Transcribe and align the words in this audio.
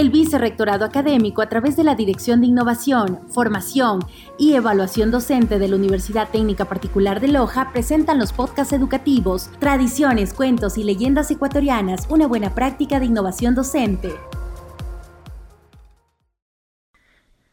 El 0.00 0.08
Vicerrectorado 0.08 0.86
Académico, 0.86 1.42
a 1.42 1.50
través 1.50 1.76
de 1.76 1.84
la 1.84 1.94
Dirección 1.94 2.40
de 2.40 2.46
Innovación, 2.46 3.20
Formación 3.28 4.00
y 4.38 4.54
Evaluación 4.54 5.10
Docente 5.10 5.58
de 5.58 5.68
la 5.68 5.76
Universidad 5.76 6.30
Técnica 6.30 6.64
Particular 6.64 7.20
de 7.20 7.28
Loja, 7.28 7.70
presentan 7.70 8.18
los 8.18 8.32
podcasts 8.32 8.72
educativos 8.72 9.50
Tradiciones, 9.58 10.32
Cuentos 10.32 10.78
y 10.78 10.84
Leyendas 10.84 11.30
Ecuatorianas, 11.30 12.06
una 12.08 12.26
buena 12.26 12.54
práctica 12.54 12.98
de 12.98 13.04
innovación 13.04 13.54
docente. 13.54 14.14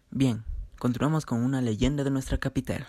Bien, 0.10 0.46
continuamos 0.80 1.26
con 1.26 1.44
una 1.44 1.60
leyenda 1.60 2.06
de 2.06 2.12
nuestra 2.12 2.38
capital. 2.38 2.88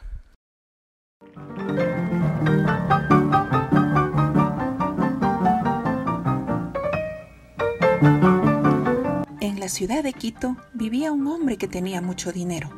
La 9.68 9.74
ciudad 9.74 10.02
de 10.02 10.14
Quito 10.14 10.56
vivía 10.72 11.12
un 11.12 11.26
hombre 11.26 11.58
que 11.58 11.68
tenía 11.68 12.00
mucho 12.00 12.32
dinero. 12.32 12.70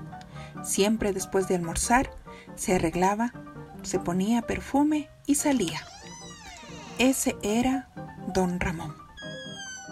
Siempre 0.64 1.12
después 1.12 1.46
de 1.46 1.54
almorzar 1.54 2.10
se 2.56 2.74
arreglaba, 2.74 3.32
se 3.82 4.00
ponía 4.00 4.42
perfume 4.42 5.08
y 5.24 5.36
salía. 5.36 5.82
Ese 6.98 7.36
era 7.44 7.90
don 8.34 8.58
Ramón. 8.58 8.92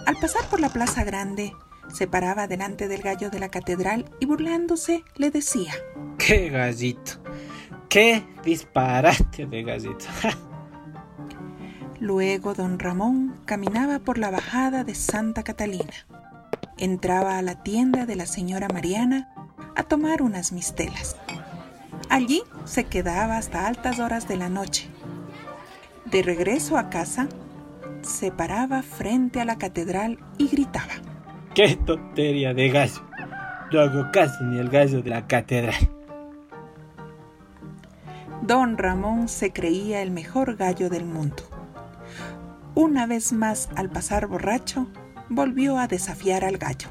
Al 0.07 0.17
pasar 0.17 0.45
por 0.51 0.59
la 0.59 0.71
plaza 0.71 1.05
grande, 1.05 1.53
se 1.95 2.09
paraba 2.09 2.49
delante 2.49 2.89
del 2.89 3.03
gallo 3.03 3.31
de 3.31 3.39
la 3.39 3.49
catedral 3.49 4.11
y 4.19 4.27
burlándose 4.27 5.05
le 5.15 5.31
decía, 5.31 5.75
¡Qué 6.19 6.49
gallito! 6.49 7.13
¡Qué 7.89 8.25
disparate 8.43 9.47
de 9.47 9.63
gallito! 9.63 10.07
Luego 12.01 12.55
don 12.55 12.81
Ramón 12.81 13.41
caminaba 13.45 14.01
por 14.01 14.19
la 14.19 14.33
bajada 14.33 14.83
de 14.83 14.97
Santa 14.97 15.45
Catalina 15.45 15.95
entraba 16.79 17.39
a 17.39 17.43
la 17.43 17.63
tienda 17.63 18.07
de 18.07 18.17
la 18.17 18.27
señora 18.27 18.69
Mariana 18.73 19.29
a 19.77 19.83
tomar 19.83 20.23
unas 20.23 20.53
mistelas. 20.53 21.17
Allí 22.09 22.43
se 22.65 22.85
quedaba 22.85 23.37
hasta 23.37 23.67
altas 23.67 23.99
horas 23.99 24.29
de 24.29 24.37
la 24.37 24.49
noche. 24.49 24.89
De 26.07 26.23
regreso 26.23 26.79
a 26.79 26.89
casa, 26.89 27.29
se 28.03 28.31
paraba 28.31 28.83
frente 28.83 29.41
a 29.41 29.45
la 29.45 29.59
catedral 29.59 30.19
y 30.39 30.49
gritaba. 30.49 30.95
¡Qué 31.55 31.77
tontería 31.77 32.55
de 32.55 32.69
gallo! 32.71 33.05
No 33.73 33.81
hago 33.81 34.11
caso 34.13 34.43
ni 34.45 34.59
el 34.59 34.71
gallo 34.71 35.03
de 35.03 35.11
la 35.11 35.27
catedral. 35.27 35.91
Don 38.43 38.79
Ramón 38.79 39.29
se 39.29 39.53
creía 39.53 40.01
el 40.01 40.11
mejor 40.11 40.57
gallo 40.57 40.89
del 40.89 41.05
mundo. 41.05 41.43
Una 42.75 43.07
vez 43.07 43.33
más, 43.33 43.69
al 43.75 43.91
pasar 43.91 44.27
borracho, 44.27 44.87
volvió 45.29 45.79
a 45.79 45.87
desafiar 45.87 46.45
al 46.45 46.59
gallo. 46.59 46.89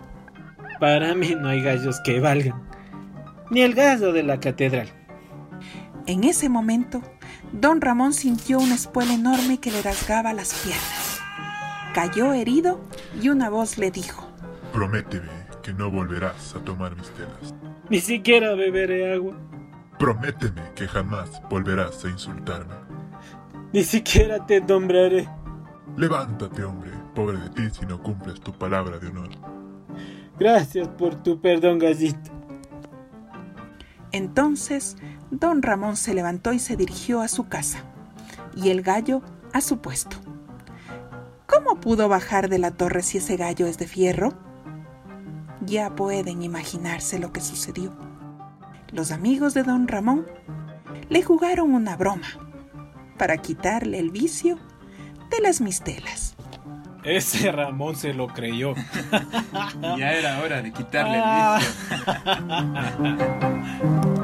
Para 0.80 1.16
mí 1.16 1.36
no 1.36 1.50
hay 1.50 1.62
gallos 1.62 2.00
que 2.04 2.20
valgan, 2.20 2.62
ni 3.50 3.62
el 3.62 3.74
gallo 3.74 4.12
de 4.12 4.24
la 4.24 4.40
catedral. 4.40 4.90
En 6.06 6.24
ese 6.24 6.50
momento, 6.50 7.02
don 7.52 7.82
Ramón 7.82 8.14
sintió 8.14 8.60
una 8.60 8.76
espuela 8.76 9.14
enorme 9.14 9.60
que 9.60 9.72
le 9.72 9.82
rasgaba 9.82 10.34
las 10.34 10.54
piernas. 10.54 11.20
Cayó 11.94 12.34
herido 12.34 12.80
y 13.22 13.30
una 13.30 13.50
voz 13.50 13.78
le 13.78 13.92
dijo, 13.92 14.28
Prométeme 14.72 15.48
que 15.64 15.74
no 15.74 15.90
volverás 15.90 16.56
a 16.56 16.60
tomar 16.60 16.96
mis 16.96 17.10
telas. 17.12 17.56
Ni 17.90 18.00
siquiera 18.00 18.54
beberé 18.54 19.14
agua. 19.14 19.36
Prométeme 19.98 20.62
que 20.76 20.88
jamás 20.88 21.42
volverás 21.50 22.06
a 22.06 22.10
insultarme. 22.10 22.76
Ni 23.74 23.84
siquiera 23.84 24.46
te 24.46 24.62
nombraré. 24.62 25.28
Levántate, 25.98 26.64
hombre, 26.64 26.92
pobre 27.18 27.40
de 27.40 27.50
ti 27.50 27.64
si 27.72 27.84
no 27.88 28.00
cumples 28.04 28.40
tu 28.40 28.54
palabra 28.54 29.00
de 29.00 29.08
honor. 29.08 29.30
Gracias 30.38 30.88
por 30.88 31.16
tu 31.16 31.42
perdón, 31.42 31.80
gallito. 31.80 32.30
Entonces, 34.12 34.98
don 35.32 35.64
Ramón 35.64 35.96
se 35.96 36.14
levantó 36.14 36.54
y 36.54 36.60
se 36.60 36.78
dirigió 36.78 37.22
a 37.22 37.28
su 37.28 37.48
casa, 37.48 37.80
y 38.56 38.70
el 38.70 38.84
gallo 38.84 39.24
a 39.52 39.62
su 39.62 39.80
puesto. 39.80 40.18
¿Cómo 41.48 41.82
pudo 41.82 42.08
bajar 42.08 42.50
de 42.50 42.60
la 42.60 42.70
torre 42.70 43.02
si 43.02 43.18
ese 43.18 43.36
gallo 43.36 43.66
es 43.66 43.80
de 43.80 43.88
fierro? 43.88 44.38
Ya 45.66 45.96
pueden 45.96 46.44
imaginarse 46.44 47.18
lo 47.18 47.34
que 47.34 47.42
sucedió. 47.42 47.98
Los 48.92 49.12
amigos 49.12 49.56
de 49.56 49.64
don 49.64 49.88
Ramón 49.88 50.28
le 51.10 51.24
jugaron 51.24 51.74
una 51.74 51.98
broma 51.98 52.28
para 53.18 53.38
quitarle 53.38 53.98
el 53.98 54.12
vicio 54.12 54.60
de 55.32 55.42
las 55.42 55.62
mistelas. 55.62 56.37
Ese 57.08 57.52
Ramón 57.54 57.96
se 57.96 58.14
lo 58.14 58.28
creyó. 58.28 58.74
ya 59.98 60.12
era 60.12 60.42
hora 60.42 60.62
de 60.62 60.74
quitarle 60.74 61.18
el 61.18 61.24
vicio. 61.58 61.74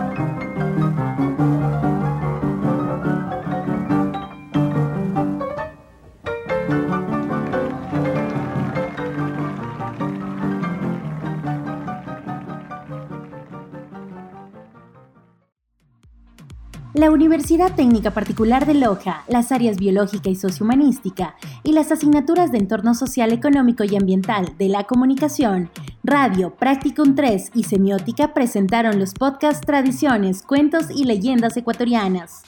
La 16.93 17.09
Universidad 17.09 17.73
Técnica 17.73 18.11
Particular 18.11 18.67
de 18.67 18.75
Loja, 18.75 19.23
las 19.27 19.51
áreas 19.51 19.77
biológica 19.77 20.29
y 20.29 20.35
sociohumanística 20.35 21.35
y 21.63 21.73
las 21.73 21.91
asignaturas 21.91 22.51
de 22.51 22.59
entorno 22.59 22.93
social, 22.93 23.31
económico 23.33 23.83
y 23.83 23.95
ambiental 23.95 24.53
de 24.59 24.69
la 24.69 24.83
comunicación, 24.83 25.71
radio, 26.03 26.53
Practicum 26.53 27.15
3 27.15 27.49
y 27.55 27.63
semiótica 27.63 28.35
presentaron 28.35 28.99
los 28.99 29.15
podcasts 29.15 29.65
Tradiciones, 29.65 30.43
Cuentos 30.43 30.91
y 30.91 31.05
Leyendas 31.05 31.57
Ecuatorianas. 31.57 32.43